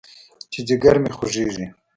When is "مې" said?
1.03-1.11